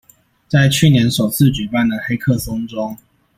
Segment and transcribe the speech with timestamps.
[0.47, 2.97] 在去年首次舉辦的黑客松中